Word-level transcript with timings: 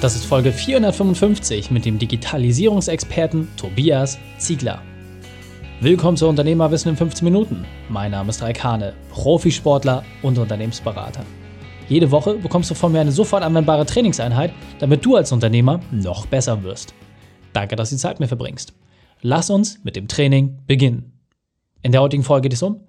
Das 0.00 0.16
ist 0.16 0.24
Folge 0.24 0.50
455 0.50 1.70
mit 1.70 1.84
dem 1.84 1.98
Digitalisierungsexperten 1.98 3.54
Tobias 3.58 4.18
Ziegler. 4.38 4.80
Willkommen 5.82 6.16
zu 6.16 6.26
Unternehmerwissen 6.26 6.92
in 6.92 6.96
15 6.96 7.22
Minuten. 7.22 7.66
Mein 7.90 8.12
Name 8.12 8.30
ist 8.30 8.40
Raik 8.40 8.64
Hane, 8.64 8.94
Profisportler 9.10 10.02
und 10.22 10.38
Unternehmensberater. 10.38 11.22
Jede 11.86 12.10
Woche 12.10 12.36
bekommst 12.36 12.70
du 12.70 12.74
von 12.74 12.92
mir 12.92 13.00
eine 13.00 13.12
sofort 13.12 13.42
anwendbare 13.42 13.84
Trainingseinheit, 13.84 14.54
damit 14.78 15.04
du 15.04 15.16
als 15.16 15.32
Unternehmer 15.32 15.80
noch 15.90 16.24
besser 16.24 16.62
wirst. 16.62 16.94
Danke, 17.52 17.76
dass 17.76 17.90
du 17.90 17.96
die 17.96 18.00
Zeit 18.00 18.20
mir 18.20 18.28
verbringst. 18.28 18.72
Lass 19.20 19.50
uns 19.50 19.84
mit 19.84 19.96
dem 19.96 20.08
Training 20.08 20.60
beginnen. 20.66 21.12
In 21.82 21.92
der 21.92 22.00
heutigen 22.00 22.24
Folge 22.24 22.48
geht 22.48 22.54
es 22.54 22.62
um 22.62 22.86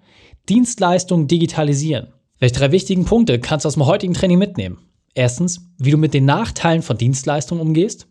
Dienstleistungen 0.48 1.28
digitalisieren. 1.28 2.14
Welche 2.40 2.56
drei 2.56 2.72
wichtigen 2.72 3.04
Punkte 3.04 3.38
kannst 3.42 3.66
du 3.66 3.68
aus 3.68 3.74
dem 3.74 3.86
heutigen 3.86 4.14
Training 4.14 4.40
mitnehmen? 4.40 4.78
Erstens, 5.14 5.70
wie 5.78 5.92
du 5.92 5.98
mit 5.98 6.14
den 6.14 6.26
Nachteilen 6.26 6.82
von 6.82 6.98
Dienstleistungen 6.98 7.62
umgehst. 7.62 8.08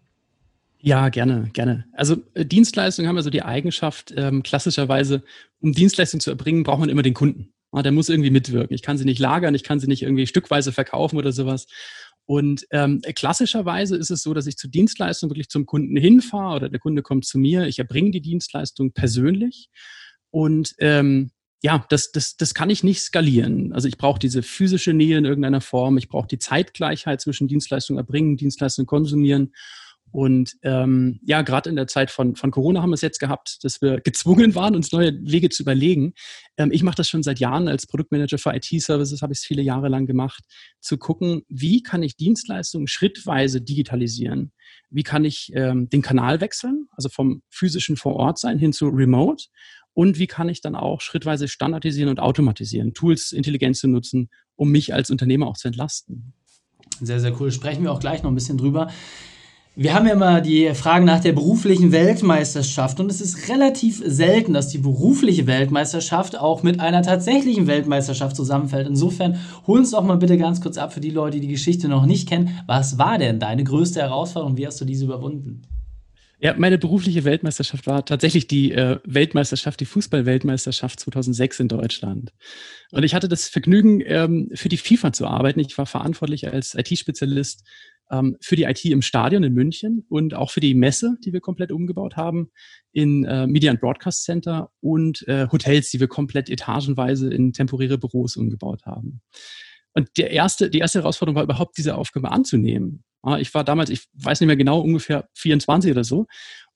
Ja, 0.87 1.09
gerne, 1.09 1.49
gerne. 1.51 1.83
Also 1.91 2.15
äh, 2.33 2.45
Dienstleistungen 2.45 3.09
haben 3.09 3.17
also 3.17 3.29
die 3.29 3.43
Eigenschaft, 3.43 4.13
ähm, 4.15 4.41
klassischerweise, 4.41 5.21
um 5.59 5.73
Dienstleistungen 5.73 6.21
zu 6.21 6.29
erbringen, 6.29 6.63
braucht 6.63 6.79
man 6.79 6.87
immer 6.87 7.01
den 7.01 7.13
Kunden. 7.13 7.51
Ja, 7.73 7.81
der 7.81 7.91
muss 7.91 8.07
irgendwie 8.07 8.29
mitwirken. 8.29 8.73
Ich 8.73 8.83
kann 8.83 8.97
sie 8.97 9.03
nicht 9.03 9.19
lagern, 9.19 9.53
ich 9.53 9.63
kann 9.63 9.81
sie 9.81 9.87
nicht 9.87 10.03
irgendwie 10.03 10.27
stückweise 10.27 10.71
verkaufen 10.71 11.17
oder 11.17 11.33
sowas. 11.33 11.67
Und 12.25 12.65
ähm, 12.71 13.01
klassischerweise 13.15 13.97
ist 13.97 14.11
es 14.11 14.23
so, 14.23 14.33
dass 14.33 14.47
ich 14.47 14.55
zur 14.55 14.69
Dienstleistung 14.69 15.29
wirklich 15.29 15.49
zum 15.49 15.65
Kunden 15.65 15.97
hinfahre 15.97 16.55
oder 16.55 16.69
der 16.69 16.79
Kunde 16.79 17.01
kommt 17.01 17.25
zu 17.25 17.37
mir, 17.37 17.67
ich 17.67 17.79
erbringe 17.79 18.11
die 18.11 18.21
Dienstleistung 18.21 18.93
persönlich 18.93 19.69
und 20.29 20.73
ähm, 20.79 21.31
ja, 21.61 21.85
das, 21.89 22.13
das, 22.13 22.37
das 22.37 22.53
kann 22.53 22.69
ich 22.69 22.85
nicht 22.85 23.01
skalieren. 23.01 23.73
Also 23.73 23.89
ich 23.89 23.97
brauche 23.97 24.19
diese 24.19 24.41
physische 24.41 24.93
Nähe 24.93 25.17
in 25.17 25.25
irgendeiner 25.25 25.59
Form, 25.59 25.97
ich 25.97 26.07
brauche 26.07 26.27
die 26.27 26.39
Zeitgleichheit 26.39 27.19
zwischen 27.19 27.49
Dienstleistung 27.49 27.97
erbringen, 27.97 28.37
Dienstleistung 28.37 28.85
konsumieren 28.85 29.51
und 30.12 30.53
ähm, 30.63 31.19
ja, 31.23 31.41
gerade 31.41 31.69
in 31.69 31.75
der 31.75 31.88
Zeit 31.88 32.12
von, 32.12 32.35
von 32.35 32.51
Corona 32.51 32.81
haben 32.81 32.90
wir 32.90 32.95
es 32.95 33.01
jetzt 33.01 33.19
gehabt, 33.19 33.59
dass 33.63 33.81
wir 33.81 34.00
gezwungen 34.00 34.56
waren, 34.56 34.75
uns 34.75 34.91
neue 34.91 35.13
Wege 35.22 35.50
zu 35.50 35.63
überlegen. 35.63 36.13
Ähm, 36.57 36.72
ich 36.72 36.84
mache 36.84 36.95
das 36.95 37.09
schon 37.09 37.23
seit 37.23 37.40
Jahren 37.40 37.68
als 37.68 37.88
Produktmanager 37.88 38.38
für 38.38 38.56
IT-Services, 38.56 39.22
habe 39.22 39.34
ich 39.34 39.40
es 39.40 39.46
viele 39.46 39.62
Jahre 39.62 39.90
lang 39.90 40.06
gemacht, 40.06 40.44
zu 40.79 40.97
gucken, 40.97 41.41
wie 41.50 41.84
kann 41.84 42.03
ich 42.03 42.16
Dienstleistungen 42.16 42.88
schrittweise 42.88 43.62
digitalisieren? 43.62 44.53
Wie 44.90 45.03
kann 45.03 45.25
ich 45.25 45.51
ähm, 45.53 45.90
den 45.90 46.01
Kanal 46.01 46.41
wechseln, 46.41 46.88
also 46.91 47.09
vom 47.09 47.41
physischen 47.50 47.97
vor 47.97 48.16
Ort 48.16 48.40
sein 48.40 48.57
hin 48.57 48.73
zu 48.73 48.88
Remote? 48.88 49.46
Und 49.94 50.19
wie 50.19 50.28
kann 50.28 50.47
ich 50.47 50.62
dann 50.62 50.75
auch 50.75 51.01
schrittweise 51.01 51.47
standardisieren 51.47 52.09
und 52.09 52.19
automatisieren, 52.19 52.94
Tools, 52.94 53.31
Intelligenz 53.31 53.79
zu 53.79 53.88
nutzen, 53.88 54.29
um 54.56 54.69
mich 54.69 54.94
als 54.94 55.09
Unternehmer 55.09 55.47
auch 55.47 55.57
zu 55.57 55.67
entlasten? 55.67 56.34
Sehr, 57.01 57.19
sehr 57.19 57.40
cool. 57.41 57.51
Sprechen 57.51 57.84
wir 57.84 57.91
auch 57.91 58.00
gleich 58.00 58.23
noch 58.23 58.31
ein 58.31 58.35
bisschen 58.35 58.57
drüber. 58.57 58.91
Wir 59.79 59.93
haben 59.93 60.07
ja 60.07 60.13
immer 60.13 60.41
die 60.41 60.73
Frage 60.73 61.05
nach 61.05 61.19
der 61.19 61.33
beruflichen 61.33 61.91
Weltmeisterschaft 61.91 62.99
und 62.99 63.11
es 63.11 63.21
ist 63.21 63.47
relativ 63.47 64.01
selten, 64.03 64.53
dass 64.53 64.69
die 64.69 64.79
berufliche 64.79 65.45
Weltmeisterschaft 65.45 66.35
auch 66.35 66.63
mit 66.63 66.79
einer 66.79 67.03
tatsächlichen 67.03 67.67
Weltmeisterschaft 67.67 68.35
zusammenfällt. 68.35 68.87
Insofern 68.87 69.40
hol 69.67 69.78
uns 69.78 69.91
doch 69.91 70.02
mal 70.02 70.17
bitte 70.17 70.40
ganz 70.40 70.61
kurz 70.61 70.79
ab 70.79 70.93
für 70.93 70.99
die 70.99 71.11
Leute, 71.11 71.40
die 71.40 71.46
die 71.46 71.53
Geschichte 71.53 71.90
noch 71.90 72.07
nicht 72.07 72.28
kennen. 72.28 72.57
Was 72.66 72.97
war 72.97 73.19
denn 73.19 73.40
deine 73.40 73.63
größte 73.63 74.02
Herausforderung? 74.02 74.57
Wie 74.57 74.66
hast 74.66 74.81
du 74.81 74.85
diese 74.85 75.05
überwunden? 75.05 75.61
Ja, 76.40 76.55
meine 76.57 76.79
berufliche 76.79 77.23
Weltmeisterschaft 77.23 77.85
war 77.85 78.03
tatsächlich 78.03 78.47
die 78.47 78.72
äh, 78.72 78.97
Weltmeisterschaft, 79.05 79.79
die 79.79 79.85
Fußball-Weltmeisterschaft 79.85 80.99
2006 81.02 81.59
in 81.59 81.67
Deutschland. 81.67 82.34
Und 82.91 83.03
ich 83.03 83.13
hatte 83.13 83.28
das 83.28 83.47
Vergnügen, 83.47 84.02
ähm, 84.05 84.49
für 84.55 84.69
die 84.69 84.78
FIFA 84.78 85.13
zu 85.13 85.28
arbeiten. 85.28 85.59
Ich 85.59 85.78
war 85.78 85.85
verantwortlich 85.85 86.52
als 86.52 86.73
IT-Spezialist 86.73 87.63
ähm, 88.11 88.37
für 88.41 88.55
die 88.55 88.63
IT 88.63 88.83
im 88.85 89.01
Stadion 89.01 89.43
in 89.43 89.53
München 89.53 90.05
und 90.09 90.33
auch 90.33 90.51
für 90.51 90.59
die 90.59 90.73
Messe, 90.73 91.17
die 91.23 91.33
wir 91.33 91.41
komplett 91.41 91.71
umgebaut 91.71 92.15
haben, 92.15 92.51
in 92.91 93.25
äh, 93.25 93.47
Media 93.47 93.71
and 93.71 93.81
Broadcast 93.81 94.23
Center 94.23 94.71
und 94.79 95.27
äh, 95.27 95.47
Hotels, 95.51 95.91
die 95.91 95.99
wir 95.99 96.07
komplett 96.07 96.49
etagenweise 96.49 97.33
in 97.33 97.53
temporäre 97.53 97.97
Büros 97.97 98.37
umgebaut 98.37 98.85
haben. 98.85 99.21
Und 99.93 100.09
der 100.17 100.31
erste, 100.31 100.69
die 100.69 100.79
erste 100.79 100.99
Herausforderung 100.99 101.35
war 101.35 101.43
überhaupt, 101.43 101.77
diese 101.77 101.95
Aufgabe 101.95 102.31
anzunehmen. 102.31 103.03
Ich 103.39 103.53
war 103.53 103.63
damals, 103.63 103.89
ich 103.89 104.05
weiß 104.13 104.39
nicht 104.39 104.47
mehr 104.47 104.55
genau, 104.55 104.79
ungefähr 104.79 105.27
24 105.33 105.91
oder 105.91 106.03
so 106.03 106.27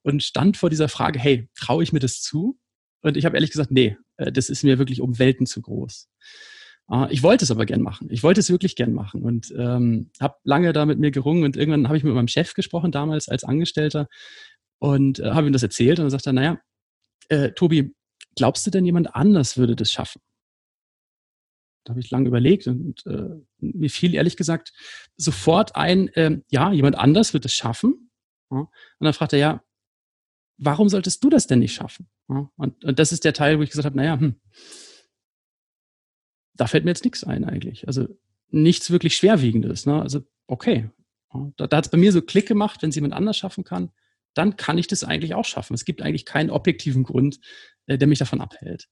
und 0.01 0.23
stand 0.23 0.57
vor 0.57 0.69
dieser 0.69 0.89
Frage, 0.89 1.19
hey, 1.19 1.47
traue 1.55 1.83
ich 1.83 1.93
mir 1.93 1.99
das 1.99 2.21
zu? 2.21 2.59
Und 3.01 3.17
ich 3.17 3.25
habe 3.25 3.37
ehrlich 3.37 3.51
gesagt, 3.51 3.71
nee, 3.71 3.97
äh, 4.17 4.31
das 4.31 4.49
ist 4.49 4.63
mir 4.63 4.79
wirklich 4.79 5.01
um 5.01 5.19
Welten 5.19 5.45
zu 5.45 5.61
groß. 5.61 6.09
Uh, 6.89 7.07
ich 7.09 7.23
wollte 7.23 7.45
es 7.45 7.51
aber 7.51 7.65
gern 7.65 7.81
machen. 7.81 8.09
Ich 8.11 8.21
wollte 8.21 8.41
es 8.41 8.49
wirklich 8.49 8.75
gern 8.75 8.91
machen 8.91 9.21
und 9.21 9.53
ähm, 9.57 10.09
habe 10.19 10.35
lange 10.43 10.73
da 10.73 10.85
mit 10.85 10.99
mir 10.99 11.11
gerungen 11.11 11.45
und 11.45 11.55
irgendwann 11.55 11.87
habe 11.87 11.97
ich 11.97 12.03
mit 12.03 12.13
meinem 12.13 12.27
Chef 12.27 12.53
gesprochen 12.53 12.91
damals 12.91 13.29
als 13.29 13.45
Angestellter 13.45 14.09
und 14.79 15.19
äh, 15.19 15.31
habe 15.31 15.47
ihm 15.47 15.53
das 15.53 15.63
erzählt 15.63 15.99
und 15.99 16.11
er, 16.13 16.33
naja, 16.33 16.59
äh, 17.29 17.51
Tobi, 17.51 17.95
glaubst 18.35 18.65
du 18.67 18.71
denn 18.71 18.85
jemand 18.85 19.15
anders 19.15 19.57
würde 19.57 19.75
das 19.75 19.91
schaffen? 19.91 20.21
Da 21.83 21.91
habe 21.91 21.99
ich 21.99 22.11
lange 22.11 22.27
überlegt 22.27 22.67
und 22.67 23.05
äh, 23.07 23.41
mir 23.59 23.89
fiel 23.89 24.13
ehrlich 24.13 24.37
gesagt 24.37 24.73
sofort 25.17 25.75
ein, 25.75 26.09
äh, 26.09 26.41
ja, 26.49 26.71
jemand 26.71 26.97
anders 26.97 27.33
wird 27.33 27.45
es 27.45 27.53
schaffen. 27.53 28.11
Ja? 28.51 28.59
Und 28.59 28.69
dann 28.99 29.13
fragt 29.13 29.33
er, 29.33 29.39
ja, 29.39 29.63
warum 30.57 30.89
solltest 30.89 31.23
du 31.23 31.29
das 31.29 31.47
denn 31.47 31.59
nicht 31.59 31.73
schaffen? 31.73 32.07
Ja? 32.29 32.51
Und, 32.55 32.83
und 32.83 32.99
das 32.99 33.11
ist 33.11 33.23
der 33.23 33.33
Teil, 33.33 33.57
wo 33.57 33.63
ich 33.63 33.71
gesagt 33.71 33.85
habe, 33.85 33.97
naja, 33.97 34.19
hm, 34.19 34.35
da 36.53 36.67
fällt 36.67 36.83
mir 36.85 36.91
jetzt 36.91 37.05
nichts 37.05 37.23
ein 37.23 37.43
eigentlich. 37.43 37.87
Also 37.87 38.07
nichts 38.49 38.91
wirklich 38.91 39.15
Schwerwiegendes. 39.15 39.85
Ne? 39.85 40.01
Also 40.01 40.21
okay, 40.47 40.89
da, 41.57 41.67
da 41.67 41.77
hat 41.77 41.85
es 41.85 41.91
bei 41.91 41.97
mir 41.97 42.11
so 42.11 42.21
Klick 42.21 42.47
gemacht, 42.47 42.81
wenn 42.81 42.89
es 42.89 42.95
jemand 42.95 43.13
anders 43.13 43.37
schaffen 43.37 43.63
kann, 43.63 43.91
dann 44.33 44.55
kann 44.57 44.77
ich 44.77 44.87
das 44.87 45.03
eigentlich 45.03 45.33
auch 45.33 45.45
schaffen. 45.45 45.73
Es 45.73 45.85
gibt 45.85 46.01
eigentlich 46.01 46.25
keinen 46.25 46.49
objektiven 46.49 47.03
Grund, 47.03 47.39
äh, 47.87 47.97
der 47.97 48.07
mich 48.07 48.19
davon 48.19 48.41
abhält. 48.41 48.89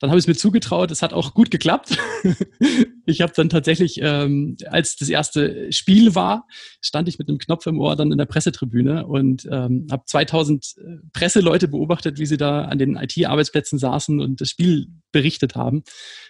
Dann 0.00 0.10
habe 0.10 0.18
ich 0.18 0.24
es 0.24 0.28
mir 0.28 0.34
zugetraut, 0.34 0.90
es 0.90 1.02
hat 1.02 1.12
auch 1.12 1.34
gut 1.34 1.50
geklappt. 1.50 1.96
ich 3.06 3.20
habe 3.20 3.32
dann 3.34 3.48
tatsächlich, 3.48 4.00
ähm, 4.02 4.56
als 4.66 4.96
das 4.96 5.08
erste 5.08 5.72
Spiel 5.72 6.14
war, 6.14 6.46
stand 6.80 7.08
ich 7.08 7.18
mit 7.18 7.28
einem 7.28 7.38
Knopf 7.38 7.66
im 7.66 7.78
Ohr 7.78 7.96
dann 7.96 8.12
in 8.12 8.18
der 8.18 8.26
Pressetribüne 8.26 9.06
und 9.06 9.46
ähm, 9.50 9.86
habe 9.90 10.04
2000 10.04 10.74
äh, 10.76 10.80
Presseleute 11.12 11.68
beobachtet, 11.68 12.18
wie 12.18 12.26
sie 12.26 12.36
da 12.36 12.64
an 12.64 12.78
den 12.78 12.96
IT-Arbeitsplätzen 12.96 13.78
saßen 13.78 14.20
und 14.20 14.40
das 14.40 14.50
Spiel 14.50 14.88
berichtet 15.12 15.54
haben. 15.54 15.84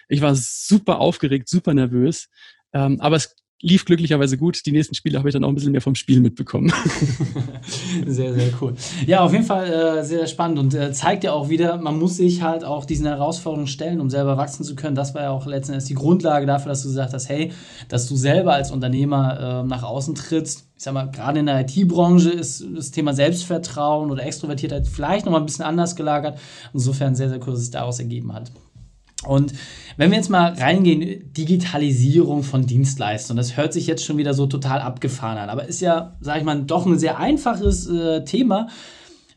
Ich 0.09 0.21
war 0.21 0.35
super 0.35 0.99
aufgeregt, 0.99 1.49
super 1.49 1.73
nervös. 1.73 2.29
Ähm, 2.71 3.01
aber 3.01 3.15
es 3.15 3.35
lief 3.61 3.85
glücklicherweise 3.85 4.37
gut. 4.37 4.65
Die 4.65 4.71
nächsten 4.71 4.95
Spiele 4.95 5.17
habe 5.17 5.29
ich 5.29 5.33
dann 5.33 5.43
auch 5.43 5.49
ein 5.49 5.55
bisschen 5.55 5.71
mehr 5.71 5.81
vom 5.81 5.95
Spiel 5.95 6.19
mitbekommen. 6.19 6.71
sehr, 8.05 8.33
sehr 8.33 8.49
cool. 8.61 8.75
Ja, 9.07 9.21
auf 9.21 9.31
jeden 9.31 9.45
Fall 9.45 9.71
äh, 9.71 10.03
sehr 10.03 10.27
spannend 10.27 10.59
und 10.59 10.73
äh, 10.73 10.91
zeigt 10.91 11.23
ja 11.23 11.33
auch 11.33 11.49
wieder, 11.49 11.77
man 11.77 11.97
muss 11.97 12.17
sich 12.17 12.41
halt 12.41 12.63
auch 12.63 12.85
diesen 12.85 13.05
Herausforderungen 13.05 13.67
stellen, 13.67 14.01
um 14.01 14.09
selber 14.09 14.37
wachsen 14.37 14.63
zu 14.63 14.75
können. 14.75 14.95
Das 14.95 15.15
war 15.15 15.23
ja 15.23 15.29
auch 15.31 15.45
letztendlich 15.45 15.85
die 15.85 15.95
Grundlage 15.95 16.45
dafür, 16.45 16.69
dass 16.69 16.83
du 16.83 16.89
gesagt 16.89 17.13
hast, 17.13 17.29
hey, 17.29 17.53
dass 17.87 18.07
du 18.07 18.15
selber 18.15 18.53
als 18.53 18.71
Unternehmer 18.71 19.63
äh, 19.63 19.67
nach 19.67 19.83
außen 19.83 20.15
trittst. 20.15 20.67
Ich 20.77 20.83
sag 20.83 20.93
mal, 20.93 21.09
gerade 21.09 21.39
in 21.39 21.45
der 21.45 21.61
IT-Branche 21.61 22.29
ist 22.29 22.65
das 22.75 22.91
Thema 22.91 23.13
Selbstvertrauen 23.13 24.11
oder 24.11 24.25
Extrovertiertheit 24.25 24.87
vielleicht 24.87 25.25
nochmal 25.25 25.41
ein 25.41 25.45
bisschen 25.45 25.65
anders 25.65 25.95
gelagert. 25.95 26.37
Insofern 26.73 27.15
sehr, 27.15 27.29
sehr 27.29 27.39
cool, 27.39 27.53
dass 27.53 27.61
es 27.61 27.71
daraus 27.71 27.99
ergeben 27.99 28.33
hat. 28.33 28.51
Und 29.27 29.53
wenn 29.97 30.11
wir 30.11 30.17
jetzt 30.17 30.29
mal 30.29 30.53
reingehen, 30.53 31.31
Digitalisierung 31.33 32.43
von 32.43 32.65
Dienstleistungen, 32.65 33.37
das 33.37 33.55
hört 33.55 33.73
sich 33.73 33.87
jetzt 33.87 34.03
schon 34.03 34.17
wieder 34.17 34.33
so 34.33 34.45
total 34.45 34.81
abgefahren 34.81 35.37
an, 35.37 35.49
aber 35.49 35.65
ist 35.65 35.81
ja, 35.81 36.15
sage 36.19 36.39
ich 36.39 36.45
mal, 36.45 36.61
doch 36.63 36.85
ein 36.85 36.99
sehr 36.99 37.19
einfaches 37.19 37.87
äh, 37.87 38.23
Thema. 38.23 38.67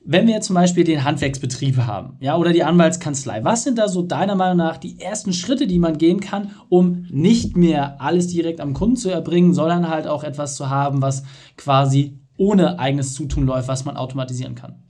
Wenn 0.04 0.26
wir 0.26 0.34
jetzt 0.34 0.46
zum 0.46 0.54
Beispiel 0.54 0.84
den 0.84 1.04
Handwerksbetrieb 1.04 1.76
haben, 1.78 2.16
ja, 2.20 2.36
oder 2.36 2.52
die 2.52 2.64
Anwaltskanzlei, 2.64 3.44
was 3.44 3.64
sind 3.64 3.78
da 3.78 3.88
so 3.88 4.02
deiner 4.02 4.36
Meinung 4.36 4.56
nach 4.56 4.78
die 4.78 4.98
ersten 5.00 5.32
Schritte, 5.32 5.66
die 5.66 5.78
man 5.78 5.98
gehen 5.98 6.20
kann, 6.20 6.52
um 6.68 7.06
nicht 7.10 7.56
mehr 7.56 8.00
alles 8.00 8.28
direkt 8.28 8.60
am 8.60 8.72
Kunden 8.72 8.96
zu 8.96 9.10
erbringen, 9.10 9.52
sondern 9.54 9.88
halt 9.88 10.06
auch 10.06 10.24
etwas 10.24 10.56
zu 10.56 10.70
haben, 10.70 11.02
was 11.02 11.24
quasi 11.56 12.18
ohne 12.36 12.78
eigenes 12.78 13.14
Zutun 13.14 13.44
läuft, 13.44 13.68
was 13.68 13.84
man 13.84 13.96
automatisieren 13.96 14.54
kann? 14.54 14.87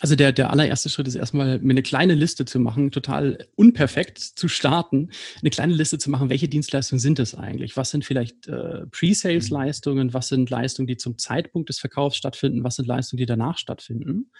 Also 0.00 0.14
der, 0.14 0.32
der 0.32 0.50
allererste 0.50 0.88
Schritt 0.88 1.08
ist 1.08 1.16
erstmal, 1.16 1.58
mir 1.58 1.70
eine 1.72 1.82
kleine 1.82 2.14
Liste 2.14 2.44
zu 2.44 2.60
machen, 2.60 2.90
total 2.90 3.46
unperfekt 3.56 4.18
zu 4.18 4.48
starten, 4.48 5.10
eine 5.40 5.50
kleine 5.50 5.74
Liste 5.74 5.98
zu 5.98 6.10
machen, 6.10 6.30
welche 6.30 6.48
Dienstleistungen 6.48 7.00
sind 7.00 7.18
es 7.18 7.34
eigentlich? 7.34 7.76
Was 7.76 7.90
sind 7.90 8.04
vielleicht 8.04 8.46
äh, 8.46 8.86
Pre-Sales-Leistungen? 8.86 10.14
Was 10.14 10.28
sind 10.28 10.50
Leistungen, 10.50 10.86
die 10.86 10.96
zum 10.96 11.18
Zeitpunkt 11.18 11.68
des 11.68 11.78
Verkaufs 11.78 12.16
stattfinden? 12.16 12.62
Was 12.64 12.76
sind 12.76 12.86
Leistungen, 12.86 13.18
die 13.18 13.26
danach 13.26 13.58
stattfinden? 13.58 14.30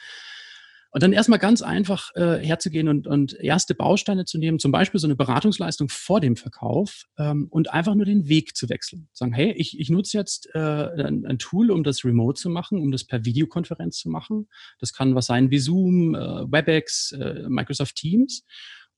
Und 0.90 1.02
dann 1.02 1.12
erstmal 1.12 1.38
ganz 1.38 1.60
einfach 1.60 2.14
äh, 2.14 2.38
herzugehen 2.38 2.88
und, 2.88 3.06
und 3.06 3.34
erste 3.34 3.74
Bausteine 3.74 4.24
zu 4.24 4.38
nehmen, 4.38 4.58
zum 4.58 4.72
Beispiel 4.72 4.98
so 4.98 5.06
eine 5.06 5.16
Beratungsleistung 5.16 5.90
vor 5.90 6.20
dem 6.20 6.36
Verkauf 6.36 7.04
ähm, 7.18 7.46
und 7.50 7.70
einfach 7.70 7.94
nur 7.94 8.06
den 8.06 8.28
Weg 8.28 8.56
zu 8.56 8.70
wechseln. 8.70 9.08
Sagen, 9.12 9.34
hey, 9.34 9.52
ich, 9.52 9.78
ich 9.78 9.90
nutze 9.90 10.16
jetzt 10.16 10.48
äh, 10.54 10.58
ein, 10.58 11.26
ein 11.26 11.38
Tool, 11.38 11.70
um 11.70 11.84
das 11.84 12.04
remote 12.04 12.40
zu 12.40 12.48
machen, 12.48 12.80
um 12.80 12.90
das 12.90 13.04
per 13.04 13.26
Videokonferenz 13.26 13.98
zu 13.98 14.08
machen. 14.08 14.48
Das 14.80 14.94
kann 14.94 15.14
was 15.14 15.26
sein 15.26 15.50
wie 15.50 15.58
Zoom, 15.58 16.14
äh, 16.14 16.18
WebEx, 16.18 17.12
äh, 17.12 17.44
Microsoft 17.48 17.96
Teams 17.96 18.44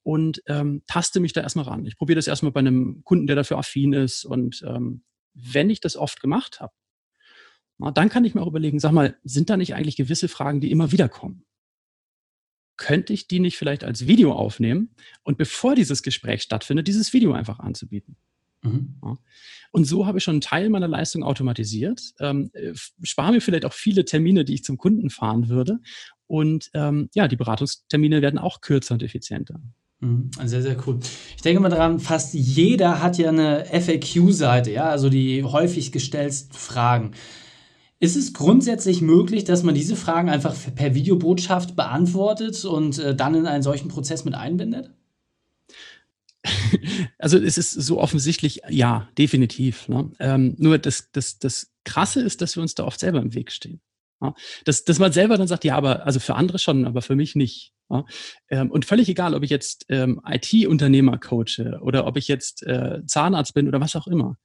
und 0.02 0.43
ähm, 0.46 0.82
taste 0.86 1.19
mich 1.19 1.32
da 1.32 1.40
erstmal 1.40 1.64
ran. 1.64 1.84
Ich 1.86 1.96
probiere 1.96 2.16
das 2.16 2.28
erstmal 2.28 2.52
bei 2.52 2.60
einem 2.60 3.02
Kunden, 3.04 3.26
der 3.26 3.36
dafür 3.36 3.58
affin 3.58 3.93
ist. 3.93 4.25
Und 4.25 4.62
ähm, 4.66 5.02
wenn 5.34 5.70
ich 5.70 5.81
das 5.81 5.96
oft 5.96 6.20
gemacht 6.20 6.60
habe, 6.60 6.72
dann 7.94 8.10
kann 8.10 8.25
ich 8.25 8.34
mir 8.34 8.43
auch 8.43 8.48
überlegen, 8.48 8.78
sag 8.78 8.93
mal, 8.93 9.16
sind 9.25 9.48
da 9.48 9.56
nicht 9.56 9.75
eigentlich 9.75 9.96
gewisse 9.96 10.28
Fragen, 10.28 10.60
die 10.60 10.70
immer 10.70 10.93
wieder 10.93 11.08
kommen? 11.08 11.44
Könnte 12.81 13.12
ich 13.12 13.29
die 13.29 13.41
nicht 13.41 13.59
vielleicht 13.59 13.85
als 13.85 14.06
Video 14.06 14.32
aufnehmen 14.32 14.91
und 15.23 15.37
bevor 15.37 15.75
dieses 15.75 16.03
Gespräch 16.03 16.43
stattfindet, 16.43 16.88
dieses 16.88 17.12
Video 17.12 17.32
einfach 17.32 17.61
anzubieten. 17.61 18.17
Mhm. 18.62 18.97
Ja. 19.05 19.17
Und 19.71 19.85
so 19.85 20.06
habe 20.06 20.19
ich 20.19 20.25
schon 20.25 20.37
einen 20.37 20.41
Teil 20.41 20.71
meiner 20.71 20.88
Leistung 20.88 21.23
automatisiert, 21.23 22.00
ähm, 22.21 22.50
äh, 22.55 22.73
spare 23.03 23.32
mir 23.32 23.41
vielleicht 23.43 23.67
auch 23.67 23.75
viele 23.75 24.05
Termine, 24.06 24.44
die 24.44 24.55
ich 24.55 24.65
zum 24.65 24.79
Kunden 24.79 25.11
fahren 25.11 25.49
würde. 25.49 25.79
Und 26.27 26.71
ähm, 26.73 27.11
ja, 27.15 27.29
die 27.29 27.37
Beratungstermine 27.37 28.23
werden 28.23 28.38
auch 28.38 28.62
kürzer 28.62 28.94
und 28.94 29.03
effizienter. 29.03 29.61
Mhm. 30.00 30.31
Sehr, 30.44 30.62
sehr 30.62 30.77
cool. 30.87 31.00
Ich 31.37 31.43
denke 31.43 31.61
mal 31.61 31.69
daran, 31.69 32.00
fast 32.00 32.32
jeder 32.32 33.03
hat 33.03 33.19
ja 33.19 33.29
eine 33.29 33.67
FAQ-Seite, 33.67 34.71
ja, 34.73 34.88
also 34.88 35.11
die 35.11 35.44
häufig 35.44 35.93
gestellten 35.93 36.53
Fragen. 36.53 37.12
Ist 38.02 38.17
es 38.17 38.32
grundsätzlich 38.32 39.02
möglich, 39.02 39.44
dass 39.44 39.62
man 39.62 39.75
diese 39.75 39.94
Fragen 39.94 40.31
einfach 40.31 40.56
per 40.75 40.94
Videobotschaft 40.94 41.76
beantwortet 41.76 42.64
und 42.64 42.99
äh, 42.99 43.14
dann 43.14 43.35
in 43.35 43.47
einen 43.47 43.62
solchen 43.62 43.88
Prozess 43.88 44.25
mit 44.25 44.35
einbindet? 44.35 44.91
Also 47.19 47.37
es 47.37 47.58
ist 47.58 47.73
so 47.73 48.00
offensichtlich, 48.00 48.62
ja, 48.70 49.11
definitiv. 49.19 49.88
Ne? 49.88 50.11
Ähm, 50.20 50.55
nur 50.56 50.79
das, 50.79 51.11
das, 51.12 51.38
das 51.38 51.70
Krasse 51.85 52.23
ist, 52.23 52.41
dass 52.41 52.56
wir 52.56 52.62
uns 52.62 52.75
da 52.75 52.85
oft 52.85 52.99
selber 52.99 53.20
im 53.20 53.35
Weg 53.35 53.52
stehen. 53.52 53.82
Ja? 54.23 54.35
Dass, 54.64 54.85
dass 54.85 54.99
man 54.99 55.12
selber 55.12 55.37
dann 55.37 55.49
sagt, 55.49 55.64
ja, 55.64 55.76
aber 55.76 56.06
also 56.06 56.19
für 56.19 56.37
andere 56.37 56.58
schon, 56.58 56.87
aber 56.87 57.03
für 57.03 57.17
mich 57.17 57.35
nicht. 57.35 57.75
Ja? 57.91 58.06
Ähm, 58.49 58.70
und 58.70 58.87
völlig 58.87 59.11
egal, 59.11 59.35
ob 59.35 59.43
ich 59.43 59.50
jetzt 59.50 59.85
ähm, 59.91 60.23
IT-Unternehmer 60.26 61.19
coache 61.19 61.79
oder 61.82 62.06
ob 62.06 62.17
ich 62.17 62.29
jetzt 62.29 62.62
äh, 62.62 63.05
Zahnarzt 63.06 63.53
bin 63.53 63.69
oder 63.69 63.82
was 63.82 63.96
auch 63.96 64.06
immer. 64.06 64.39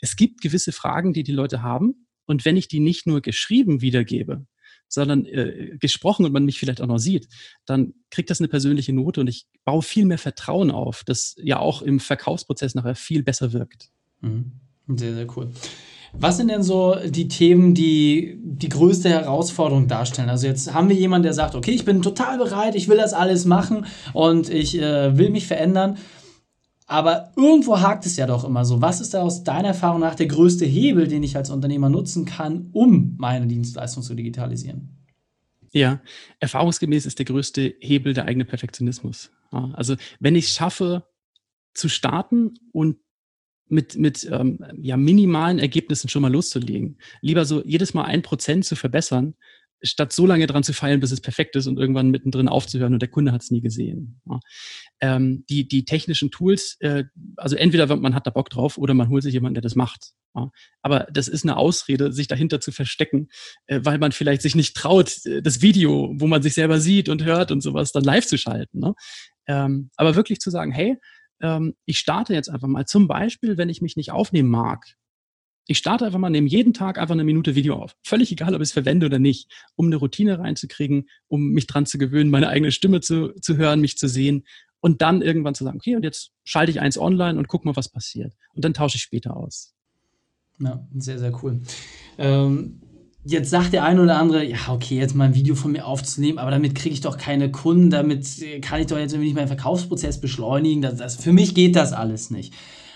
Es 0.00 0.16
gibt 0.16 0.40
gewisse 0.40 0.72
Fragen, 0.72 1.12
die 1.12 1.24
die 1.24 1.32
Leute 1.32 1.60
haben 1.60 2.06
und 2.32 2.44
wenn 2.44 2.56
ich 2.56 2.66
die 2.66 2.80
nicht 2.80 3.06
nur 3.06 3.20
geschrieben 3.20 3.82
wiedergebe, 3.82 4.46
sondern 4.88 5.24
äh, 5.26 5.76
gesprochen 5.78 6.26
und 6.26 6.32
man 6.32 6.44
mich 6.44 6.58
vielleicht 6.58 6.80
auch 6.80 6.86
noch 6.86 6.98
sieht, 6.98 7.28
dann 7.66 7.94
kriegt 8.10 8.30
das 8.30 8.40
eine 8.40 8.48
persönliche 8.48 8.92
Note 8.92 9.20
und 9.20 9.28
ich 9.28 9.46
baue 9.64 9.82
viel 9.82 10.04
mehr 10.04 10.18
Vertrauen 10.18 10.70
auf, 10.70 11.04
das 11.04 11.36
ja 11.38 11.58
auch 11.58 11.82
im 11.82 12.00
Verkaufsprozess 12.00 12.74
nachher 12.74 12.94
viel 12.94 13.22
besser 13.22 13.52
wirkt. 13.52 13.90
Mhm. 14.20 14.52
Sehr, 14.88 15.14
sehr 15.14 15.26
cool. 15.36 15.50
Was 16.14 16.36
sind 16.36 16.48
denn 16.48 16.62
so 16.62 16.96
die 17.06 17.28
Themen, 17.28 17.74
die 17.74 18.38
die 18.42 18.68
größte 18.68 19.08
Herausforderung 19.08 19.88
darstellen? 19.88 20.28
Also 20.28 20.46
jetzt 20.46 20.74
haben 20.74 20.88
wir 20.88 20.96
jemanden, 20.96 21.24
der 21.24 21.32
sagt, 21.32 21.54
okay, 21.54 21.70
ich 21.70 21.84
bin 21.84 22.02
total 22.02 22.36
bereit, 22.36 22.74
ich 22.74 22.88
will 22.88 22.98
das 22.98 23.14
alles 23.14 23.44
machen 23.44 23.86
und 24.12 24.50
ich 24.50 24.78
äh, 24.78 25.16
will 25.16 25.30
mich 25.30 25.46
verändern. 25.46 25.96
Aber 26.92 27.32
irgendwo 27.36 27.80
hakt 27.80 28.04
es 28.04 28.18
ja 28.18 28.26
doch 28.26 28.44
immer 28.44 28.66
so. 28.66 28.82
Was 28.82 29.00
ist 29.00 29.14
da 29.14 29.22
aus 29.22 29.44
deiner 29.44 29.68
Erfahrung 29.68 30.00
nach 30.00 30.14
der 30.14 30.26
größte 30.26 30.66
Hebel, 30.66 31.08
den 31.08 31.22
ich 31.22 31.34
als 31.38 31.48
Unternehmer 31.48 31.88
nutzen 31.88 32.26
kann, 32.26 32.68
um 32.72 33.14
meine 33.16 33.46
Dienstleistung 33.46 34.02
zu 34.02 34.14
digitalisieren? 34.14 34.90
Ja, 35.70 36.02
erfahrungsgemäß 36.38 37.06
ist 37.06 37.18
der 37.18 37.24
größte 37.24 37.76
Hebel 37.80 38.12
der 38.12 38.26
eigene 38.26 38.44
Perfektionismus. 38.44 39.30
Also 39.50 39.96
wenn 40.20 40.36
ich 40.36 40.44
es 40.44 40.50
schaffe 40.52 41.04
zu 41.72 41.88
starten 41.88 42.52
und 42.72 42.98
mit, 43.68 43.96
mit 43.96 44.28
ähm, 44.30 44.58
ja, 44.82 44.98
minimalen 44.98 45.58
Ergebnissen 45.58 46.10
schon 46.10 46.20
mal 46.20 46.30
loszulegen, 46.30 46.98
lieber 47.22 47.46
so 47.46 47.64
jedes 47.64 47.94
Mal 47.94 48.04
ein 48.04 48.20
Prozent 48.20 48.66
zu 48.66 48.76
verbessern, 48.76 49.34
statt 49.82 50.12
so 50.12 50.26
lange 50.26 50.46
dran 50.46 50.62
zu 50.62 50.72
feilen, 50.72 51.00
bis 51.00 51.12
es 51.12 51.20
perfekt 51.20 51.56
ist 51.56 51.66
und 51.66 51.78
irgendwann 51.78 52.10
mittendrin 52.10 52.48
aufzuhören 52.48 52.94
und 52.94 53.02
der 53.02 53.08
Kunde 53.08 53.32
hat 53.32 53.42
es 53.42 53.50
nie 53.50 53.60
gesehen. 53.60 54.20
Ja. 54.28 54.40
Ähm, 55.00 55.44
die, 55.48 55.66
die 55.66 55.84
technischen 55.84 56.30
Tools, 56.30 56.76
äh, 56.80 57.04
also 57.36 57.56
entweder 57.56 57.94
man 57.96 58.14
hat 58.14 58.26
da 58.26 58.30
Bock 58.30 58.50
drauf 58.50 58.78
oder 58.78 58.94
man 58.94 59.08
holt 59.08 59.22
sich 59.22 59.34
jemanden, 59.34 59.54
der 59.54 59.62
das 59.62 59.74
macht. 59.74 60.12
Ja. 60.34 60.50
Aber 60.82 61.06
das 61.12 61.28
ist 61.28 61.44
eine 61.44 61.56
Ausrede, 61.56 62.12
sich 62.12 62.28
dahinter 62.28 62.60
zu 62.60 62.72
verstecken, 62.72 63.28
äh, 63.66 63.80
weil 63.82 63.98
man 63.98 64.12
vielleicht 64.12 64.42
sich 64.42 64.54
nicht 64.54 64.76
traut, 64.76 65.24
äh, 65.26 65.42
das 65.42 65.62
Video, 65.62 66.12
wo 66.16 66.26
man 66.26 66.42
sich 66.42 66.54
selber 66.54 66.80
sieht 66.80 67.08
und 67.08 67.24
hört 67.24 67.50
und 67.50 67.60
sowas, 67.60 67.92
dann 67.92 68.04
live 68.04 68.26
zu 68.26 68.38
schalten. 68.38 68.78
Ne? 68.78 68.94
Ähm, 69.46 69.90
aber 69.96 70.14
wirklich 70.14 70.40
zu 70.40 70.50
sagen, 70.50 70.72
hey, 70.72 70.96
ähm, 71.40 71.74
ich 71.84 71.98
starte 71.98 72.34
jetzt 72.34 72.48
einfach 72.48 72.68
mal 72.68 72.86
zum 72.86 73.08
Beispiel, 73.08 73.58
wenn 73.58 73.68
ich 73.68 73.82
mich 73.82 73.96
nicht 73.96 74.12
aufnehmen 74.12 74.48
mag, 74.48 74.96
ich 75.66 75.78
starte 75.78 76.06
einfach 76.06 76.18
mal, 76.18 76.30
nehme 76.30 76.48
jeden 76.48 76.74
Tag 76.74 76.98
einfach 76.98 77.14
eine 77.14 77.24
Minute 77.24 77.54
Video 77.54 77.76
auf. 77.76 77.94
Völlig 78.02 78.32
egal, 78.32 78.54
ob 78.54 78.60
ich 78.60 78.68
es 78.68 78.72
verwende 78.72 79.06
oder 79.06 79.18
nicht, 79.18 79.50
um 79.76 79.86
eine 79.86 79.96
Routine 79.96 80.38
reinzukriegen, 80.38 81.08
um 81.28 81.50
mich 81.50 81.66
dran 81.66 81.86
zu 81.86 81.98
gewöhnen, 81.98 82.30
meine 82.30 82.48
eigene 82.48 82.72
Stimme 82.72 83.00
zu, 83.00 83.32
zu 83.40 83.56
hören, 83.56 83.80
mich 83.80 83.96
zu 83.96 84.08
sehen. 84.08 84.44
und 84.82 85.00
dann 85.00 85.22
irgendwann 85.22 85.54
zu 85.54 85.64
sagen, 85.64 85.78
okay, 85.78 85.96
und 85.96 86.02
jetzt 86.02 86.32
schalte 86.44 86.72
ich 86.72 86.80
eins 86.80 86.98
online 86.98 87.38
und 87.38 87.48
guck 87.48 87.64
mal, 87.64 87.76
was 87.76 87.88
passiert. 87.88 88.34
Und 88.52 88.64
dann 88.64 88.74
tausche 88.74 88.96
ich 88.96 89.02
später 89.02 89.36
aus. 89.36 89.72
Ja, 90.58 90.86
sehr, 90.96 91.18
sehr 91.18 91.32
cool. 91.42 91.60
Ähm, 92.18 92.80
jetzt 93.24 93.50
sagt 93.50 93.72
der 93.72 93.84
eine 93.84 94.02
oder 94.02 94.18
andere, 94.18 94.44
ja, 94.44 94.58
okay, 94.68 94.98
jetzt 94.98 95.14
mal 95.14 95.26
ein 95.26 95.34
Video 95.34 95.54
von 95.54 95.72
mir 95.72 95.86
aufzunehmen, 95.86 96.38
aber 96.38 96.50
damit 96.50 96.74
kriege 96.74 96.92
ich 96.92 97.00
doch 97.00 97.16
keine 97.16 97.50
Kunden, 97.52 97.90
damit 97.90 98.26
kann 98.60 98.80
ich 98.80 98.88
doch 98.88 98.98
jetzt 98.98 99.12
irgendwie 99.12 99.28
nicht 99.28 99.36
meinen 99.36 99.46
Verkaufsprozess 99.46 100.20
beschleunigen. 100.20 100.82
Das, 100.82 100.96
das, 100.96 101.16
für 101.16 101.32
mich 101.32 101.54
geht 101.54 101.76
das 101.76 101.92
alles 101.92 102.30
nicht. 102.30 102.52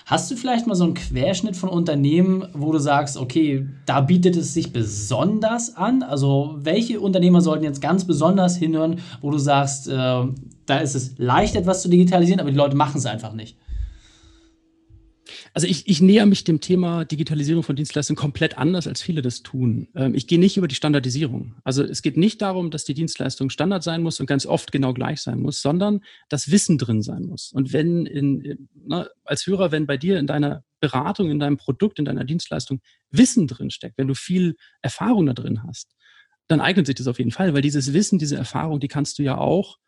Hast 0.08 0.30
du 0.30 0.36
vielleicht 0.36 0.68
mal 0.68 0.76
so 0.76 0.84
einen 0.84 0.94
Querschnitt 0.94 1.56
von 1.56 1.68
Unternehmen, 1.68 2.46
wo 2.52 2.70
du 2.70 2.78
sagst, 2.78 3.16
okay, 3.16 3.66
da 3.86 4.00
bietet 4.00 4.36
es 4.36 4.54
sich 4.54 4.72
besonders 4.72 5.74
an? 5.74 6.04
Also 6.04 6.54
welche 6.60 7.00
Unternehmer 7.00 7.40
sollten 7.40 7.64
jetzt 7.64 7.82
ganz 7.82 8.04
besonders 8.04 8.56
hinhören, 8.56 9.00
wo 9.20 9.32
du 9.32 9.38
sagst, 9.38 9.88
äh, 9.88 9.92
da 10.64 10.78
ist 10.78 10.94
es 10.94 11.18
leicht, 11.18 11.56
etwas 11.56 11.82
zu 11.82 11.88
digitalisieren, 11.88 12.38
aber 12.38 12.52
die 12.52 12.56
Leute 12.56 12.76
machen 12.76 12.98
es 12.98 13.06
einfach 13.06 13.32
nicht? 13.32 13.56
Also 15.56 15.68
ich, 15.68 15.88
ich 15.88 16.02
näher 16.02 16.26
mich 16.26 16.44
dem 16.44 16.60
Thema 16.60 17.06
Digitalisierung 17.06 17.62
von 17.62 17.76
Dienstleistungen 17.76 18.18
komplett 18.18 18.58
anders, 18.58 18.86
als 18.86 19.00
viele 19.00 19.22
das 19.22 19.42
tun. 19.42 19.88
Ähm, 19.94 20.14
ich 20.14 20.26
gehe 20.26 20.38
nicht 20.38 20.58
über 20.58 20.68
die 20.68 20.74
Standardisierung. 20.74 21.54
Also 21.64 21.82
es 21.82 22.02
geht 22.02 22.18
nicht 22.18 22.42
darum, 22.42 22.70
dass 22.70 22.84
die 22.84 22.92
Dienstleistung 22.92 23.48
Standard 23.48 23.82
sein 23.82 24.02
muss 24.02 24.20
und 24.20 24.26
ganz 24.26 24.44
oft 24.44 24.70
genau 24.70 24.92
gleich 24.92 25.22
sein 25.22 25.40
muss, 25.40 25.62
sondern 25.62 26.02
dass 26.28 26.50
Wissen 26.50 26.76
drin 26.76 27.00
sein 27.00 27.22
muss. 27.22 27.52
Und 27.54 27.72
wenn 27.72 28.04
in, 28.04 28.68
na, 28.84 29.04
ne, 29.04 29.10
als 29.24 29.46
Hörer, 29.46 29.72
wenn 29.72 29.86
bei 29.86 29.96
dir 29.96 30.18
in 30.18 30.26
deiner 30.26 30.62
Beratung, 30.78 31.30
in 31.30 31.38
deinem 31.38 31.56
Produkt, 31.56 31.98
in 31.98 32.04
deiner 32.04 32.24
Dienstleistung 32.24 32.82
Wissen 33.10 33.46
drin 33.46 33.70
steckt, 33.70 33.96
wenn 33.96 34.08
du 34.08 34.14
viel 34.14 34.56
Erfahrung 34.82 35.24
da 35.24 35.32
drin 35.32 35.62
hast, 35.62 35.96
dann 36.48 36.60
eignet 36.60 36.84
sich 36.84 36.96
das 36.96 37.06
auf 37.06 37.18
jeden 37.18 37.30
Fall, 37.30 37.54
weil 37.54 37.62
dieses 37.62 37.94
Wissen, 37.94 38.18
diese 38.18 38.36
Erfahrung, 38.36 38.78
die 38.78 38.88
kannst 38.88 39.18
du 39.18 39.22
ja 39.22 39.38
auch 39.38 39.78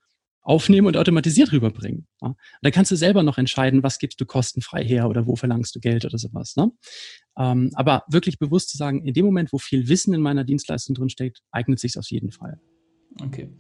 aufnehmen 0.49 0.87
und 0.87 0.97
automatisiert 0.97 1.53
rüberbringen. 1.53 2.07
Ja. 2.23 2.35
Dann 2.63 2.73
kannst 2.73 2.91
du 2.91 2.97
selber 2.97 3.23
noch 3.23 3.37
entscheiden, 3.37 3.83
was 3.83 3.99
gibst 3.99 4.19
du 4.21 4.25
kostenfrei 4.25 4.83
her 4.83 5.09
oder 5.09 5.27
wo 5.27 5.37
verlangst 5.37 5.77
du 5.77 5.81
Geld 5.81 6.07
oder 6.07 6.17
sowas. 6.17 6.57
Ne? 6.57 6.73
Ähm, 7.39 7.71
aber 7.75 8.05
wirklich 8.09 8.39
bewusst 8.39 8.71
zu 8.71 8.79
sagen, 8.79 9.05
in 9.05 9.13
dem 9.13 9.27
Moment, 9.27 9.53
wo 9.53 9.59
viel 9.59 9.89
Wissen 9.89 10.15
in 10.15 10.23
meiner 10.23 10.45
Dienstleistung 10.45 10.95
drinsteckt, 10.95 11.43
eignet 11.51 11.79
sich 11.79 11.99
auf 11.99 12.11
jeden 12.11 12.33
Fall. 12.33 12.59
Okay. 13.23 13.51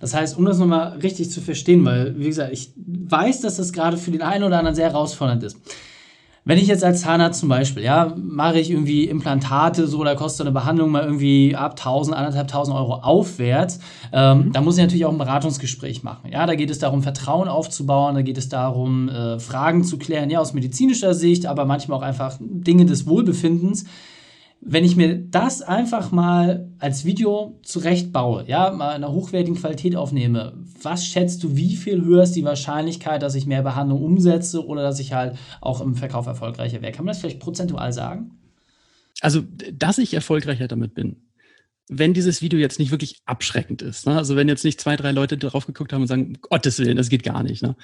Das 0.00 0.14
heißt, 0.14 0.38
um 0.38 0.46
das 0.46 0.58
nochmal 0.58 0.98
richtig 0.98 1.30
zu 1.30 1.42
verstehen, 1.42 1.84
weil, 1.84 2.18
wie 2.18 2.26
gesagt, 2.26 2.52
ich 2.52 2.72
weiß, 2.76 3.42
dass 3.42 3.56
das 3.56 3.74
gerade 3.74 3.98
für 3.98 4.10
den 4.10 4.22
einen 4.22 4.44
oder 4.44 4.58
anderen 4.58 4.74
sehr 4.74 4.90
herausfordernd 4.90 5.42
ist. 5.42 5.58
Wenn 6.48 6.56
ich 6.56 6.66
jetzt 6.66 6.82
als 6.82 7.02
Zahnarzt 7.02 7.40
zum 7.40 7.50
Beispiel, 7.50 7.82
ja, 7.82 8.14
mache 8.16 8.58
ich 8.58 8.70
irgendwie 8.70 9.04
Implantate, 9.04 9.86
so, 9.86 10.02
da 10.02 10.14
kostet 10.14 10.46
eine 10.46 10.54
Behandlung 10.54 10.90
mal 10.90 11.04
irgendwie 11.04 11.54
ab 11.54 11.72
1000, 11.72 12.16
1500 12.16 12.74
Euro 12.74 12.94
aufwärts, 13.02 13.80
ähm, 14.14 14.46
mhm. 14.46 14.52
da 14.54 14.62
muss 14.62 14.78
ich 14.78 14.82
natürlich 14.82 15.04
auch 15.04 15.12
ein 15.12 15.18
Beratungsgespräch 15.18 16.04
machen. 16.04 16.30
Ja, 16.32 16.46
da 16.46 16.54
geht 16.54 16.70
es 16.70 16.78
darum, 16.78 17.02
Vertrauen 17.02 17.48
aufzubauen, 17.48 18.14
da 18.14 18.22
geht 18.22 18.38
es 18.38 18.48
darum, 18.48 19.10
äh, 19.10 19.38
Fragen 19.38 19.84
zu 19.84 19.98
klären, 19.98 20.30
ja, 20.30 20.40
aus 20.40 20.54
medizinischer 20.54 21.12
Sicht, 21.12 21.44
aber 21.44 21.66
manchmal 21.66 21.98
auch 21.98 22.02
einfach 22.02 22.38
Dinge 22.40 22.86
des 22.86 23.06
Wohlbefindens 23.06 23.84
wenn 24.60 24.84
ich 24.84 24.96
mir 24.96 25.16
das 25.16 25.62
einfach 25.62 26.10
mal 26.10 26.68
als 26.78 27.04
Video 27.04 27.58
zurechtbaue, 27.62 28.44
ja, 28.48 28.70
mal 28.70 28.96
in 28.96 29.04
einer 29.04 29.12
hochwertigen 29.12 29.56
Qualität 29.56 29.94
aufnehme, 29.94 30.54
was 30.82 31.06
schätzt 31.06 31.42
du, 31.44 31.56
wie 31.56 31.76
viel 31.76 32.04
höher 32.04 32.24
ist 32.24 32.32
die 32.32 32.44
Wahrscheinlichkeit, 32.44 33.22
dass 33.22 33.34
ich 33.34 33.46
mehr 33.46 33.62
Behandlung 33.62 34.02
umsetze 34.02 34.66
oder 34.66 34.82
dass 34.82 34.98
ich 34.98 35.12
halt 35.12 35.38
auch 35.60 35.80
im 35.80 35.94
Verkauf 35.94 36.26
erfolgreicher 36.26 36.82
wäre? 36.82 36.92
Kann 36.92 37.04
man 37.04 37.12
das 37.12 37.20
vielleicht 37.20 37.40
prozentual 37.40 37.92
sagen? 37.92 38.32
Also, 39.20 39.42
dass 39.72 39.98
ich 39.98 40.14
erfolgreicher 40.14 40.68
damit 40.68 40.94
bin, 40.94 41.28
wenn 41.88 42.12
dieses 42.12 42.42
Video 42.42 42.58
jetzt 42.58 42.78
nicht 42.78 42.90
wirklich 42.90 43.20
abschreckend 43.24 43.80
ist, 43.82 44.06
ne? 44.06 44.16
also 44.16 44.36
wenn 44.36 44.48
jetzt 44.48 44.64
nicht 44.64 44.80
zwei, 44.80 44.96
drei 44.96 45.12
Leute 45.12 45.38
drauf 45.38 45.66
geguckt 45.66 45.92
haben 45.92 46.02
und 46.02 46.08
sagen, 46.08 46.38
Gottes 46.42 46.78
Willen, 46.78 46.96
das 46.96 47.08
geht 47.08 47.22
gar 47.22 47.42
nicht. 47.42 47.62
Ne? 47.62 47.76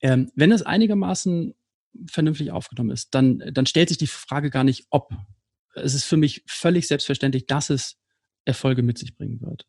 Ähm, 0.00 0.30
wenn 0.34 0.52
es 0.52 0.62
einigermaßen 0.62 1.54
vernünftig 2.06 2.52
aufgenommen 2.52 2.90
ist, 2.90 3.14
dann, 3.14 3.42
dann 3.52 3.66
stellt 3.66 3.88
sich 3.88 3.98
die 3.98 4.06
Frage 4.06 4.48
gar 4.48 4.64
nicht, 4.64 4.86
ob 4.90 5.12
es 5.74 5.94
ist 5.94 6.04
für 6.04 6.16
mich 6.16 6.42
völlig 6.46 6.88
selbstverständlich, 6.88 7.46
dass 7.46 7.70
es 7.70 7.98
Erfolge 8.44 8.82
mit 8.82 8.98
sich 8.98 9.16
bringen 9.16 9.40
wird. 9.40 9.66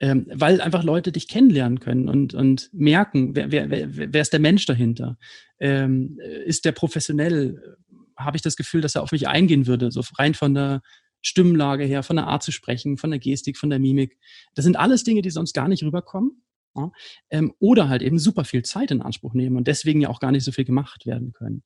Ähm, 0.00 0.26
weil 0.32 0.60
einfach 0.60 0.84
Leute 0.84 1.12
dich 1.12 1.28
kennenlernen 1.28 1.78
können 1.80 2.08
und, 2.08 2.34
und 2.34 2.70
merken, 2.72 3.36
wer, 3.36 3.50
wer, 3.52 3.70
wer, 3.70 4.12
wer 4.12 4.20
ist 4.20 4.32
der 4.32 4.40
Mensch 4.40 4.64
dahinter? 4.66 5.18
Ähm, 5.58 6.18
ist 6.46 6.64
der 6.64 6.72
professionell? 6.72 7.76
Habe 8.16 8.36
ich 8.36 8.42
das 8.42 8.56
Gefühl, 8.56 8.80
dass 8.80 8.94
er 8.94 9.02
auf 9.02 9.12
mich 9.12 9.28
eingehen 9.28 9.66
würde, 9.66 9.90
so 9.90 10.02
rein 10.18 10.34
von 10.34 10.54
der 10.54 10.82
Stimmlage 11.20 11.84
her, 11.84 12.02
von 12.02 12.16
der 12.16 12.26
Art 12.26 12.42
zu 12.42 12.52
sprechen, 12.52 12.96
von 12.96 13.10
der 13.10 13.18
Gestik, 13.18 13.56
von 13.56 13.70
der 13.70 13.78
Mimik. 13.78 14.18
Das 14.54 14.64
sind 14.64 14.76
alles 14.76 15.04
Dinge, 15.04 15.22
die 15.22 15.30
sonst 15.30 15.52
gar 15.52 15.68
nicht 15.68 15.82
rüberkommen. 15.82 16.42
Ja. 16.76 16.90
Ähm, 17.30 17.54
oder 17.60 17.88
halt 17.88 18.02
eben 18.02 18.18
super 18.18 18.44
viel 18.44 18.62
Zeit 18.62 18.90
in 18.90 19.00
Anspruch 19.02 19.34
nehmen 19.34 19.56
und 19.56 19.68
deswegen 19.68 20.00
ja 20.00 20.08
auch 20.08 20.20
gar 20.20 20.32
nicht 20.32 20.44
so 20.44 20.52
viel 20.52 20.64
gemacht 20.64 21.06
werden 21.06 21.32
können. 21.32 21.62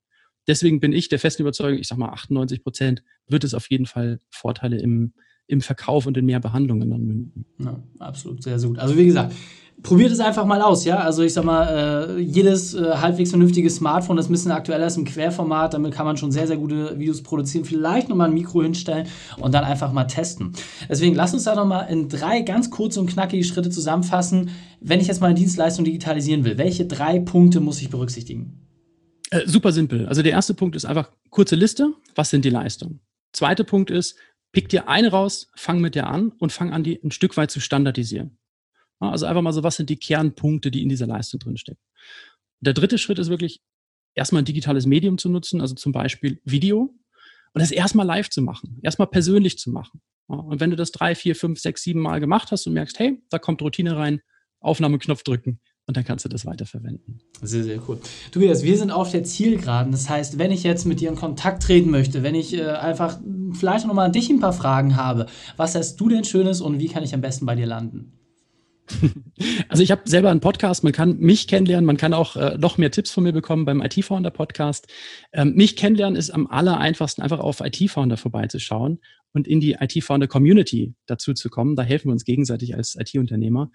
Deswegen 0.49 0.81
bin 0.81 0.93
ich 0.93 1.09
der 1.09 1.19
festen 1.19 1.43
Überzeugung, 1.43 1.79
ich 1.79 1.87
sag 1.87 1.99
mal 1.99 2.09
98 2.09 2.65
Prozent 2.65 3.03
wird 3.29 3.45
es 3.45 3.55
auf 3.55 3.71
jeden 3.71 3.87
Fall 3.87 4.19
Vorteile 4.31 4.79
im, 4.79 5.13
im 5.47 5.61
Verkauf 5.61 6.07
und 6.07 6.17
in 6.17 6.25
mehr 6.25 6.41
Behandlungen 6.41 6.91
dann 6.91 7.05
münden. 7.05 7.45
Ja, 7.59 7.81
absolut, 7.99 8.43
sehr, 8.43 8.59
sehr 8.59 8.71
gut. 8.71 8.79
Also 8.79 8.97
wie 8.97 9.05
gesagt, 9.05 9.35
probiert 9.83 10.11
es 10.11 10.21
einfach 10.21 10.47
mal 10.47 10.63
aus, 10.63 10.85
ja. 10.85 10.97
Also 10.99 11.23
ich 11.23 11.35
sag 11.35 11.45
mal, 11.45 12.17
äh, 12.17 12.21
jedes 12.21 12.75
äh, 12.75 12.95
halbwegs 12.95 13.31
vernünftige 13.31 13.69
Smartphone, 13.71 14.17
das 14.17 14.29
ein 14.29 14.33
bisschen 14.33 14.51
aktueller 14.51 14.87
ist 14.87 14.97
im 14.97 15.05
Querformat, 15.05 15.75
damit 15.75 15.93
kann 15.93 16.07
man 16.07 16.17
schon 16.17 16.33
sehr, 16.33 16.47
sehr 16.47 16.57
gute 16.57 16.99
Videos 16.99 17.23
produzieren. 17.23 17.65
Vielleicht 17.65 18.09
nochmal 18.09 18.29
ein 18.29 18.35
Mikro 18.35 18.63
hinstellen 18.63 19.07
und 19.37 19.53
dann 19.53 19.65
einfach 19.65 19.93
mal 19.93 20.05
testen. 20.05 20.53
Deswegen 20.89 21.15
lass 21.15 21.35
uns 21.35 21.45
da 21.45 21.55
nochmal 21.55 21.91
in 21.91 22.09
drei 22.09 22.41
ganz 22.41 22.71
kurze 22.71 23.01
und 23.01 23.11
knackige 23.11 23.45
Schritte 23.45 23.71
zusammenfassen. 23.71 24.51
Wenn 24.81 25.01
ich 25.01 25.09
jetzt 25.09 25.21
mal 25.21 25.29
eine 25.29 25.37
Dienstleistung 25.37 25.85
digitalisieren 25.85 26.45
will, 26.45 26.59
welche 26.59 26.87
drei 26.87 27.21
Punkte 27.21 27.61
muss 27.61 27.81
ich 27.81 27.91
berücksichtigen? 27.91 28.58
Äh, 29.31 29.47
super 29.47 29.73
simpel. 29.73 30.07
Also 30.07 30.23
der 30.23 30.33
erste 30.33 30.55
Punkt 30.55 30.77
ist 30.77 30.85
einfach 30.85 31.13
kurze 31.31 31.57
Liste. 31.57 31.93
Was 32.15 32.31
sind 32.31 32.45
die 32.45 32.51
Leistungen? 32.51 33.01
Zweiter 33.33 33.65
Punkt 33.65 33.91
ist, 33.91 34.17
pick 34.53 34.69
dir 34.69 34.89
eine 34.89 35.11
raus, 35.11 35.51
fang 35.55 35.81
mit 35.81 35.95
der 35.95 36.09
an 36.09 36.31
und 36.39 36.53
fang 36.53 36.73
an, 36.73 36.83
die 36.83 37.03
ein 37.03 37.11
Stück 37.11 37.37
weit 37.37 37.51
zu 37.51 37.61
standardisieren. 37.61 38.39
Ja, 39.01 39.11
also 39.11 39.27
einfach 39.27 39.43
mal 39.43 39.53
so, 39.53 39.63
was 39.63 39.77
sind 39.77 39.91
die 39.91 39.99
Kernpunkte, 39.99 40.71
die 40.71 40.83
in 40.83 40.89
dieser 40.89 41.07
Leistung 41.07 41.41
drinstecken. 41.41 41.83
Der 42.61 42.73
dritte 42.73 42.99
Schritt 42.99 43.19
ist 43.19 43.29
wirklich, 43.29 43.61
erstmal 44.15 44.43
ein 44.43 44.47
digitales 44.47 44.87
Medium 44.87 45.19
zu 45.19 45.29
nutzen, 45.29 45.61
also 45.61 45.75
zum 45.75 45.93
Beispiel 45.93 46.41
Video, 46.45 46.95
und 47.55 47.61
das 47.61 47.71
erstmal 47.71 48.07
live 48.07 48.29
zu 48.31 48.43
machen, 48.43 48.79
erstmal 48.83 49.09
persönlich 49.09 49.59
zu 49.59 49.71
machen. 49.71 50.01
Ja, 50.29 50.37
und 50.37 50.61
wenn 50.61 50.71
du 50.71 50.77
das 50.77 50.91
drei, 50.91 51.15
vier, 51.15 51.37
fünf, 51.37 51.61
sechs, 51.61 51.83
sieben 51.83 52.01
Mal 52.01 52.21
gemacht 52.21 52.51
hast 52.51 52.67
und 52.67 52.73
merkst, 52.73 52.99
hey, 52.99 53.23
da 53.31 53.39
kommt 53.39 53.63
Routine 53.63 53.97
rein, 53.97 54.21
Aufnahmeknopf 54.61 55.23
drücken, 55.23 55.61
und 55.89 55.97
dann 55.97 56.05
kannst 56.05 56.25
du 56.25 56.29
das 56.29 56.45
weiterverwenden. 56.45 57.21
Sehr, 57.41 57.65
sehr 57.65 57.81
cool. 57.89 57.99
Tobias, 58.31 58.63
wir 58.63 58.77
sind 58.77 58.91
auf 58.91 59.11
der 59.11 59.25
Zielgeraden. 59.25 59.91
Das 59.91 60.09
heißt, 60.09 60.39
wenn 60.39 60.53
ich 60.53 60.63
jetzt 60.63 60.85
mit 60.85 61.01
dir 61.01 61.09
in 61.09 61.17
Kontakt 61.17 61.63
treten 61.63 61.91
möchte, 61.91 62.23
wenn 62.23 62.35
ich 62.35 62.55
äh, 62.55 62.67
einfach 62.67 63.19
vielleicht 63.53 63.87
nochmal 63.87 64.07
an 64.07 64.13
dich 64.13 64.29
ein 64.29 64.39
paar 64.39 64.53
Fragen 64.53 64.97
habe, 64.97 65.27
was 65.57 65.75
hast 65.75 65.97
du 65.97 66.11
denn 66.11 66.25
Schönes 66.25 66.61
und 66.61 66.79
wie 66.79 66.89
kann 66.89 67.03
ich 67.03 67.15
am 67.15 67.23
besten 67.23 67.47
bei 67.47 67.55
dir 67.55 67.67
landen? 67.67 68.13
Also 69.69 69.83
ich 69.83 69.91
habe 69.91 70.03
selber 70.07 70.31
einen 70.31 70.41
Podcast, 70.41 70.83
man 70.83 70.93
kann 70.93 71.19
mich 71.19 71.47
kennenlernen, 71.47 71.85
man 71.85 71.97
kann 71.97 72.13
auch 72.13 72.35
äh, 72.37 72.57
noch 72.59 72.79
mehr 72.79 72.91
Tipps 72.91 73.11
von 73.11 73.23
mir 73.23 73.33
bekommen 73.33 73.65
beim 73.65 73.81
IT-Founder 73.83 74.31
Podcast. 74.31 74.89
Ähm, 75.33 75.55
mich 75.55 75.77
kennenlernen 75.77 76.17
ist 76.17 76.31
am 76.31 76.47
aller 76.49 76.79
einfachsten, 76.79 77.23
einfach 77.23 77.39
auf 77.39 77.61
IT-Founder 77.61 78.17
vorbeizuschauen 78.17 78.99
und 79.33 79.47
in 79.47 79.61
die 79.61 79.73
IT-Founder 79.73 80.27
Community 80.27 80.95
dazu 81.07 81.35
zu 81.35 81.51
kommen. 81.51 81.77
Da 81.77 81.83
helfen 81.83 82.09
wir 82.09 82.13
uns 82.13 82.25
gegenseitig 82.25 82.75
als 82.75 82.97
IT-Unternehmer. 82.97 83.71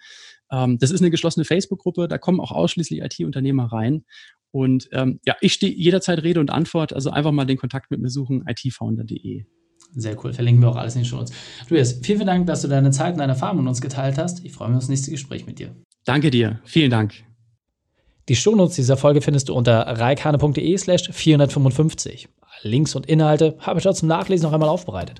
Ähm, 0.51 0.77
das 0.79 0.91
ist 0.91 1.01
eine 1.01 1.11
geschlossene 1.11 1.45
Facebook-Gruppe, 1.45 2.07
da 2.07 2.17
kommen 2.17 2.39
auch 2.39 2.51
ausschließlich 2.51 3.01
IT-Unternehmer 3.01 3.65
rein. 3.65 4.05
Und 4.51 4.87
ähm, 4.91 5.19
ja, 5.25 5.35
ich 5.41 5.53
stehe 5.53 5.73
jederzeit 5.73 6.21
Rede 6.21 6.39
und 6.39 6.51
Antwort, 6.51 6.93
also 6.93 7.09
einfach 7.09 7.31
mal 7.31 7.45
den 7.45 7.57
Kontakt 7.57 7.89
mit 7.89 7.99
mir 7.99 8.09
suchen, 8.09 8.43
itfounder.de. 8.47 9.45
Sehr 9.95 10.23
cool. 10.23 10.33
Verlinken 10.33 10.63
wir 10.63 10.69
auch 10.69 10.75
alles 10.75 10.95
in 10.95 11.01
den 11.01 11.05
Show 11.05 11.17
Notes. 11.17 11.33
Tobias, 11.67 11.93
vielen, 11.93 12.19
vielen 12.19 12.27
Dank, 12.27 12.47
dass 12.47 12.61
du 12.61 12.67
deine 12.67 12.91
Zeit 12.91 13.13
und 13.13 13.19
deine 13.19 13.33
Erfahrungen 13.33 13.63
mit 13.63 13.69
uns 13.69 13.81
geteilt 13.81 14.17
hast. 14.17 14.43
Ich 14.45 14.51
freue 14.51 14.69
mich 14.69 14.77
auf 14.77 14.83
das 14.83 14.89
nächste 14.89 15.11
Gespräch 15.11 15.45
mit 15.45 15.59
dir. 15.59 15.75
Danke 16.05 16.31
dir. 16.31 16.59
Vielen 16.65 16.91
Dank. 16.91 17.13
Die 18.29 18.35
Shownotes 18.35 18.75
dieser 18.75 18.97
Folge 18.97 19.21
findest 19.21 19.49
du 19.49 19.53
unter 19.53 19.81
reikane.de 19.81 20.77
slash 20.77 21.09
455. 21.11 22.29
Links 22.61 22.95
und 22.95 23.05
Inhalte 23.05 23.57
habe 23.59 23.79
ich 23.79 23.83
dort 23.83 23.97
zum 23.97 24.07
Nachlesen 24.07 24.45
noch 24.45 24.53
einmal 24.53 24.69
aufbereitet. 24.69 25.19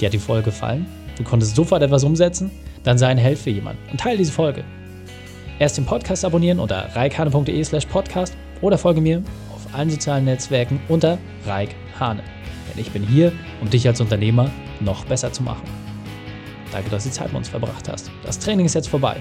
Dir 0.00 0.06
hat 0.06 0.12
die 0.12 0.18
Folge 0.18 0.44
gefallen? 0.44 0.86
Du 1.16 1.24
konntest 1.24 1.56
sofort 1.56 1.82
etwas 1.82 2.04
umsetzen? 2.04 2.50
Dann 2.84 2.98
sei 2.98 3.08
ein 3.08 3.18
Held 3.18 3.38
für 3.38 3.50
jemanden 3.50 3.82
und 3.90 4.00
teile 4.00 4.18
diese 4.18 4.32
Folge. 4.32 4.64
Erst 5.58 5.76
den 5.76 5.86
Podcast 5.86 6.24
abonnieren 6.24 6.60
unter 6.60 6.94
reikane.de 6.94 7.64
slash 7.64 7.86
podcast 7.86 8.36
oder 8.60 8.78
folge 8.78 9.00
mir 9.00 9.22
auf 9.52 9.74
allen 9.74 9.90
sozialen 9.90 10.24
Netzwerken 10.24 10.80
unter 10.88 11.18
Reik 11.46 11.74
Hane. 11.98 12.22
Denn 12.70 12.80
ich 12.80 12.92
bin 12.92 13.02
hier, 13.02 13.32
um 13.60 13.68
dich 13.68 13.86
als 13.88 14.00
Unternehmer 14.00 14.50
noch 14.80 15.04
besser 15.06 15.32
zu 15.32 15.42
machen. 15.42 15.64
Danke, 16.70 16.90
dass 16.90 17.04
du 17.04 17.08
die 17.08 17.14
Zeit 17.14 17.28
mit 17.28 17.36
uns 17.36 17.48
verbracht 17.48 17.88
hast. 17.88 18.10
Das 18.24 18.38
Training 18.38 18.66
ist 18.66 18.74
jetzt 18.74 18.88
vorbei. 18.88 19.16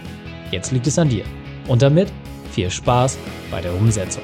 Jetzt 0.52 0.72
liegt 0.72 0.86
es 0.86 1.00
an 1.00 1.10
dir. 1.10 1.24
Und 1.68 1.82
damit 1.82 2.12
viel 2.52 2.70
Spaß 2.70 3.18
bei 3.50 3.62
der 3.62 3.74
Umsetzung. 3.74 4.24